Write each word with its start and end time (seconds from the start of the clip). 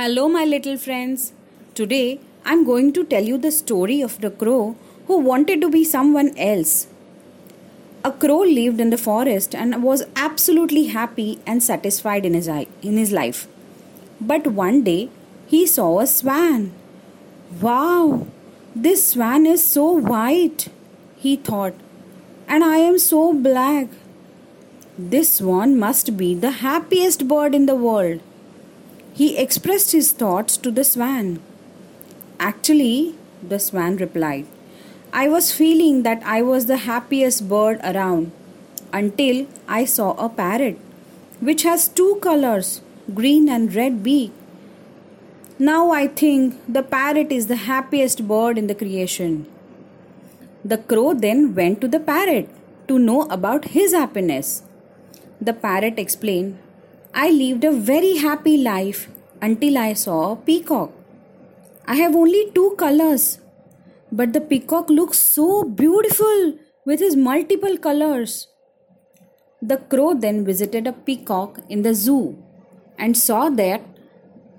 Hello, 0.00 0.30
my 0.30 0.46
little 0.46 0.78
friends. 0.78 1.34
Today 1.74 2.20
I'm 2.46 2.64
going 2.64 2.90
to 2.94 3.04
tell 3.04 3.22
you 3.22 3.36
the 3.36 3.50
story 3.52 4.00
of 4.00 4.18
the 4.22 4.30
crow 4.30 4.74
who 5.06 5.18
wanted 5.18 5.60
to 5.60 5.68
be 5.68 5.82
someone 5.84 6.30
else. 6.38 6.86
A 8.02 8.10
crow 8.10 8.38
lived 8.38 8.80
in 8.80 8.88
the 8.88 8.96
forest 8.96 9.54
and 9.54 9.82
was 9.82 10.04
absolutely 10.16 10.84
happy 10.86 11.38
and 11.46 11.62
satisfied 11.62 12.24
in 12.24 12.32
his, 12.32 12.48
in 12.48 12.96
his 12.96 13.12
life. 13.12 13.46
But 14.22 14.46
one 14.46 14.82
day 14.84 15.10
he 15.48 15.66
saw 15.66 16.00
a 16.00 16.06
swan. 16.06 16.72
Wow, 17.60 18.26
this 18.74 19.06
swan 19.10 19.44
is 19.44 19.62
so 19.62 19.90
white, 19.90 20.68
he 21.18 21.36
thought, 21.36 21.74
and 22.48 22.64
I 22.64 22.78
am 22.78 22.98
so 22.98 23.34
black. 23.34 23.88
This 24.98 25.34
swan 25.34 25.78
must 25.78 26.16
be 26.16 26.34
the 26.34 26.56
happiest 26.64 27.28
bird 27.28 27.54
in 27.54 27.66
the 27.66 27.74
world. 27.74 28.22
He 29.14 29.36
expressed 29.36 29.92
his 29.92 30.12
thoughts 30.12 30.56
to 30.58 30.70
the 30.70 30.84
swan. 30.84 31.40
Actually, 32.38 33.14
the 33.42 33.58
swan 33.58 33.96
replied, 33.96 34.46
I 35.12 35.28
was 35.28 35.52
feeling 35.52 36.02
that 36.04 36.22
I 36.24 36.42
was 36.42 36.66
the 36.66 36.78
happiest 36.78 37.48
bird 37.48 37.80
around 37.82 38.32
until 38.92 39.46
I 39.66 39.84
saw 39.84 40.12
a 40.12 40.28
parrot 40.28 40.78
which 41.40 41.62
has 41.62 41.88
two 41.88 42.18
colors, 42.22 42.82
green 43.14 43.48
and 43.48 43.74
red 43.74 44.02
beak. 44.02 44.30
Now 45.58 45.90
I 45.90 46.06
think 46.06 46.58
the 46.68 46.82
parrot 46.82 47.32
is 47.32 47.46
the 47.46 47.56
happiest 47.56 48.28
bird 48.28 48.58
in 48.58 48.66
the 48.66 48.74
creation. 48.74 49.46
The 50.64 50.78
crow 50.78 51.14
then 51.14 51.54
went 51.54 51.80
to 51.80 51.88
the 51.88 52.00
parrot 52.00 52.48
to 52.88 52.98
know 52.98 53.22
about 53.22 53.66
his 53.76 53.92
happiness. 53.92 54.62
The 55.40 55.54
parrot 55.54 55.98
explained 55.98 56.58
I 57.12 57.30
lived 57.30 57.64
a 57.64 57.72
very 57.72 58.18
happy 58.18 58.56
life 58.56 59.08
until 59.42 59.78
I 59.78 59.94
saw 59.94 60.32
a 60.32 60.36
peacock. 60.36 60.92
I 61.84 61.96
have 61.96 62.14
only 62.14 62.52
two 62.54 62.76
colors, 62.78 63.40
but 64.12 64.32
the 64.32 64.40
peacock 64.40 64.88
looks 64.88 65.18
so 65.18 65.64
beautiful 65.64 66.54
with 66.86 67.00
his 67.00 67.16
multiple 67.16 67.76
colors. 67.78 68.46
The 69.60 69.78
crow 69.78 70.14
then 70.14 70.44
visited 70.44 70.86
a 70.86 70.92
peacock 70.92 71.58
in 71.68 71.82
the 71.82 71.94
zoo 71.94 72.38
and 72.96 73.16
saw 73.16 73.50
that 73.50 73.82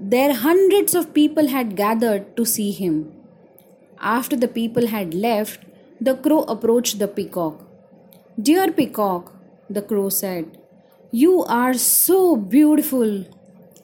there 0.00 0.34
hundreds 0.34 0.94
of 0.94 1.14
people 1.14 1.46
had 1.46 1.76
gathered 1.76 2.36
to 2.36 2.44
see 2.44 2.72
him. 2.72 3.12
After 4.00 4.34
the 4.34 4.48
people 4.48 4.88
had 4.88 5.14
left, 5.14 5.60
the 6.00 6.16
crow 6.16 6.42
approached 6.42 6.98
the 6.98 7.06
peacock. 7.06 7.64
Dear 8.40 8.72
peacock, 8.72 9.34
the 9.68 9.82
crow 9.82 10.08
said, 10.08 10.59
you 11.12 11.42
are 11.44 11.74
so 11.74 12.36
beautiful. 12.36 13.24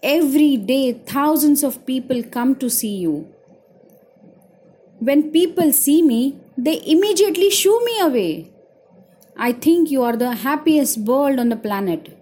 Every 0.01 0.57
day, 0.57 0.93
thousands 0.93 1.65
of 1.65 1.85
people 1.85 2.23
come 2.23 2.55
to 2.57 2.71
see 2.71 2.97
you. 2.97 3.27
When 5.01 5.33
people 5.33 5.73
see 5.73 6.03
me, 6.03 6.39
they 6.57 6.81
immediately 6.87 7.51
shoo 7.51 7.85
me 7.85 8.01
away. 8.01 8.53
I 9.37 9.53
think 9.53 9.91
you 9.91 10.05
are 10.05 10.17
the 10.17 10.37
happiest 10.37 11.05
bird 11.05 11.41
on 11.41 11.49
the 11.49 11.57
planet. 11.57 12.17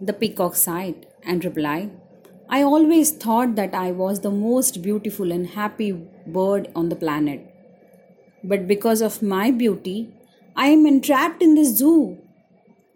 The 0.00 0.12
peacock 0.12 0.54
sighed 0.54 1.06
and 1.24 1.44
replied, 1.44 1.90
I 2.48 2.62
always 2.62 3.10
thought 3.10 3.56
that 3.56 3.74
I 3.74 3.90
was 3.90 4.20
the 4.20 4.30
most 4.30 4.82
beautiful 4.82 5.32
and 5.32 5.48
happy 5.48 5.92
bird 6.26 6.68
on 6.76 6.90
the 6.90 6.96
planet. 6.96 7.44
But 8.44 8.68
because 8.68 9.02
of 9.02 9.20
my 9.20 9.50
beauty, 9.50 10.14
I 10.54 10.68
am 10.68 10.86
entrapped 10.86 11.42
in 11.42 11.56
this 11.56 11.76
zoo 11.76 12.18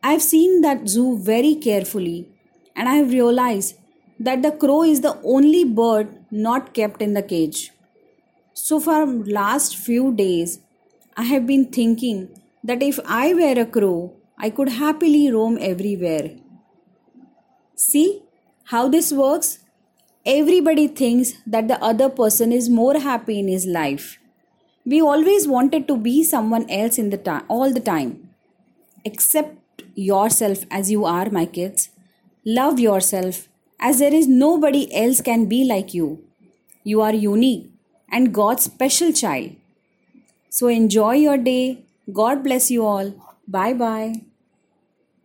I've 0.04 0.22
seen 0.22 0.62
that 0.62 0.88
zoo 0.88 1.18
very 1.18 1.54
carefully 1.54 2.28
and 2.74 2.88
I 2.88 2.94
have 2.94 3.12
realized 3.12 3.76
that 4.18 4.42
the 4.42 4.50
crow 4.50 4.82
is 4.82 5.00
the 5.00 5.20
only 5.22 5.64
bird 5.64 6.08
not 6.30 6.74
kept 6.74 7.00
in 7.00 7.14
the 7.14 7.22
cage. 7.22 7.70
So 8.52 8.80
for 8.80 9.06
last 9.06 9.76
few 9.76 10.12
days 10.12 10.58
I 11.16 11.22
have 11.22 11.46
been 11.46 11.66
thinking 11.66 12.28
that 12.64 12.82
if 12.82 12.98
I 13.06 13.32
were 13.34 13.60
a 13.60 13.66
crow 13.66 14.12
I 14.36 14.50
could 14.50 14.70
happily 14.70 15.30
roam 15.30 15.56
everywhere. 15.60 16.30
See 17.76 18.22
how 18.64 18.88
this 18.88 19.12
works? 19.12 19.60
Everybody 20.26 20.88
thinks 20.88 21.34
that 21.46 21.68
the 21.68 21.80
other 21.82 22.08
person 22.08 22.50
is 22.50 22.68
more 22.68 22.98
happy 22.98 23.38
in 23.38 23.46
his 23.46 23.66
life. 23.66 24.18
We 24.84 25.00
always 25.00 25.46
wanted 25.46 25.86
to 25.86 25.96
be 25.96 26.24
someone 26.24 26.68
else 26.68 26.98
in 26.98 27.10
the 27.10 27.18
time 27.18 27.44
all 27.48 27.72
the 27.72 27.80
time. 27.80 28.30
Except 29.04 29.61
yourself 29.94 30.64
as 30.70 30.90
you 30.90 31.04
are, 31.04 31.30
my 31.30 31.46
kids. 31.46 31.90
Love 32.44 32.78
yourself 32.80 33.48
as 33.80 33.98
there 33.98 34.14
is 34.14 34.28
nobody 34.28 34.94
else 34.94 35.20
can 35.20 35.46
be 35.46 35.64
like 35.64 35.94
you. 35.94 36.24
You 36.84 37.00
are 37.00 37.14
unique 37.14 37.70
and 38.10 38.34
God's 38.34 38.64
special 38.64 39.12
child. 39.12 39.52
So 40.50 40.68
enjoy 40.68 41.14
your 41.16 41.38
day. 41.38 41.84
God 42.12 42.42
bless 42.44 42.70
you 42.70 42.86
all. 42.86 43.14
Bye 43.48 43.74
bye. 43.74 44.22